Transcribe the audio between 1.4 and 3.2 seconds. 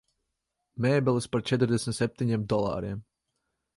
četrdesmit septiņiem dolāriem.